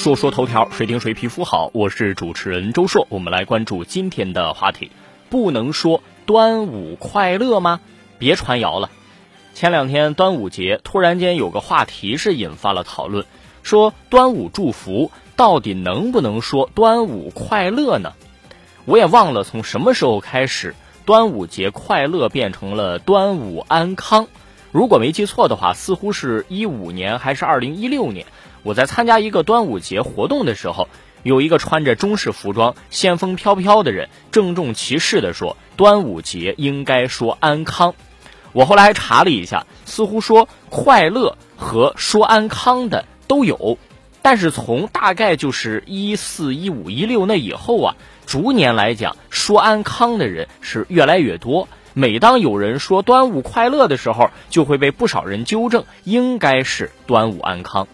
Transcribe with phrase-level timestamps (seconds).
[0.00, 1.70] 说说头条，谁听谁皮肤好。
[1.74, 4.90] 我是主持人周硕，我们来关注今天的话题。
[5.28, 7.80] 不能说端午快乐吗？
[8.18, 8.88] 别传谣了。
[9.52, 13.26] 前两天端午节，突然间有个话题是引发了讨论，
[13.62, 18.14] 说端午祝福到底能不能说端午快乐呢？
[18.86, 20.74] 我也忘了从什么时候开始，
[21.04, 24.28] 端午节快乐变成了端午安康。
[24.72, 28.24] 如果没记错的话，似乎是一五年还是二零一六年。
[28.62, 30.88] 我在参加一个端午节活动的时候，
[31.22, 37.94] 有一个穿着中式服装、仙风飘飘的人，郑重其事地说：“端午节应该说安康。”
[38.52, 43.78] 我后来还查了一下，似乎说快乐和说安康的都有，
[44.22, 47.96] 但是从大概就是一四、一五、一六那以后啊，
[48.26, 51.68] 逐年来讲，说安康的人是越来越多。
[51.92, 57.88] 每当有人说端午快乐的时候，就会被不少人纠正，应该是端午安康。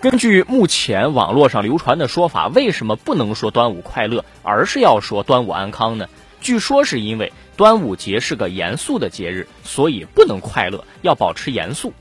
[0.00, 6.06] 根据目前网络上流传的说法，为什么不能说端午快乐，而是要说端午安康呢？
[6.40, 11.92] 据说是因为端午节是个严肃的节日，所以不能快乐，要保持严肃。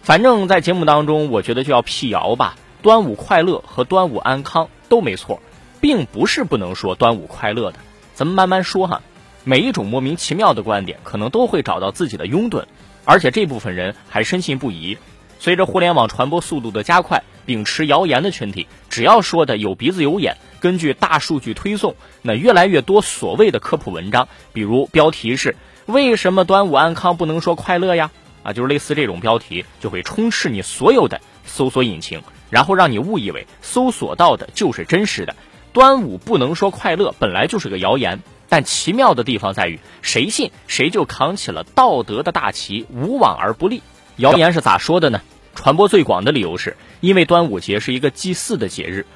[0.00, 2.56] 反正，在节目当中，我觉得就要辟谣吧。
[2.80, 5.42] 端午快乐和端午安康都没错，
[5.82, 7.78] 并不是不能说端午快乐的。
[8.14, 9.02] 咱们慢慢说哈。
[9.44, 12.64] 每一种莫名其妙的观点，可能都会找到自己的拥趸，
[13.04, 14.96] 而且这部分人还深信不疑。
[15.38, 28.10] 随着互联网传播速度的加快，秉持谣言的群体，只要说的有鼻子有眼，根据大数据推送，那越来越多所谓的科普文章，比如标题是“为什么端午安康不能说快乐呀”，
[28.42, 35.36] 啊，就是类似这种标题，就会充斥你所有的搜索引擎，然后让你误以为搜索到的就是真实的。
[35.72, 43.82] 端午不能说快乐，本来就是个谣言，但奇妙的地方在于，谁信谁就扛起了道德的大旗，无往而不利。
[44.18, 45.20] 谣言是咋说的呢？
[45.54, 49.06] 传播最广的理由是因为端午节是一个祭祀的节日，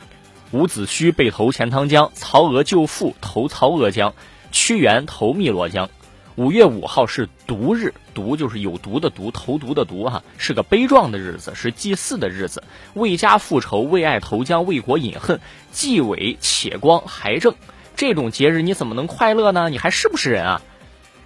[0.53, 4.15] 伍子胥被投钱塘江，曹娥救父投曹娥江，
[4.53, 5.91] 屈原投汨罗江。
[6.37, 12.63] 五月五号是毒日，毒就是有毒的毒，投毒的毒哈，是个悲壮的日子，是祭祀的日子。
[12.95, 15.41] 为家复仇，为爱投江，为国饮恨，
[15.73, 17.57] 既伟且光还正。
[17.97, 19.69] 这种节日你怎么能快乐呢？
[19.69, 20.63] 你还是不是人啊？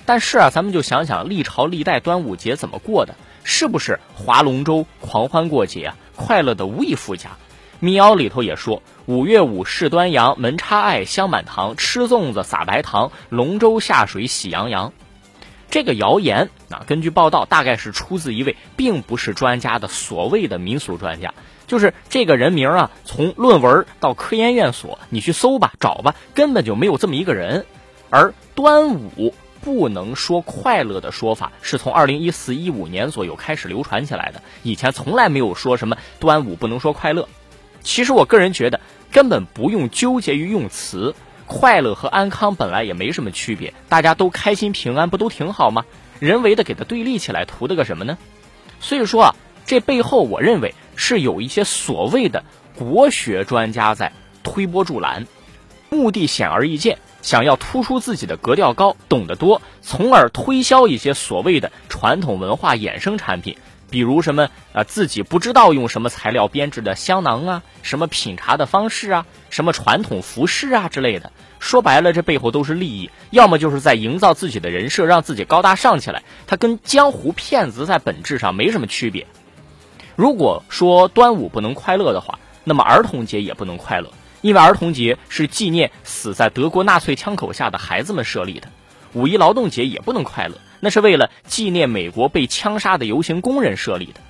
[0.06, 5.96] 但是啊，咱们就想想历朝历代端午节怎么过的，是不是划龙舟、狂欢过节啊？
[6.14, 7.30] 快乐的无以复加。
[7.78, 14.94] 民谣里头也说：“五月五是端阳，门插艾香满堂，吃粽子撒白糖，龙舟下水喜洋洋。”
[15.68, 21.34] 这个谣言啊，根据报道，大概是出自一位并不是专家的所谓的民俗专家，
[21.66, 27.66] 就是这个人名啊，从论文到科研院所，你去搜吧、找吧，根本就没有这么一个人。
[28.08, 29.34] 而端午。
[29.66, 37.28] 不能说快乐的说法是从二零一四一五年左右开始流传起来的，以前从来没有说什么端午不能说快乐。
[37.82, 41.16] 其实我个人觉得根本不用纠结于用词，
[41.48, 45.84] 快乐和安康本来也没什么区别，大家都开心平安不都挺好吗？
[46.20, 48.16] 人为的给它对立起来，图的个什么呢？
[48.78, 49.34] 所以说啊，
[49.66, 52.44] 这背后我认为是有一些所谓的
[52.76, 54.12] 国学专家在
[54.44, 55.26] 推波助澜，
[55.90, 56.98] 目的显而易见。
[57.22, 63.56] 想要突出自己的格调高、懂得多，从而推销一些所谓的传统文化衍生产品，
[63.90, 71.32] 比如什么啊自己不知道用什么材料编制的香囊啊，什么品茶的方式啊，什么传统服饰啊之类的。
[71.58, 76.22] 说白了，这背后都是利益，要么就是在营造自己的人设，让自己高大上起来。
[76.46, 79.26] 它跟江湖骗子在本质上没什么区别。
[80.14, 84.10] 如果说端午不能快乐的话，那么儿童节也不能快乐。
[84.40, 88.68] 因为儿童节是纪念死在德国纳粹枪口下的孩子们设立的，
[89.12, 94.20] 五一劳动节也不能快乐，那是为了纪念美国被枪杀的游行工人设立的。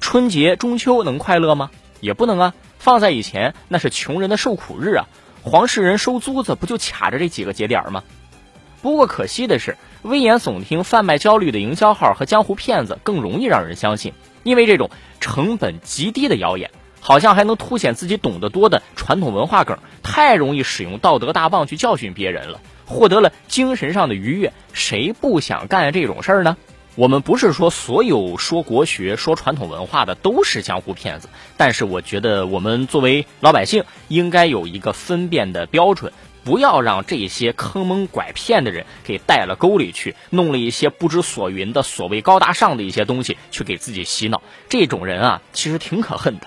[0.00, 1.70] 春节、中秋能快乐吗？
[2.00, 5.08] 也不能啊，放在以前那是穷人的受苦日啊，
[5.42, 8.04] 黄世仁收租子不就卡着这几个节点吗？
[8.82, 16.70] 不过可惜的是，危言耸听、贩卖焦虑的营销号和江湖骗子更容易让人相信，因为这种成本极低的谣言。
[17.04, 24.54] 好像还能凸显自己懂得多的传统文化梗，太容易使用道德大棒去教训别人了，获得了精神上的愉悦。
[24.72, 26.56] 谁不想干这种事儿呢？
[26.94, 36.10] 我们不是说所有说国学、说传统文化的都是江湖骗子，但是我觉得我们作为老百姓应该有一个分辨的标准，
[36.42, 44.40] 不要让这些坑蒙拐骗的人给带了沟里去，弄了一些不知所云的所谓高大上的一些东西去给自己洗脑。
[44.70, 46.46] 这种人啊，其实挺可恨的。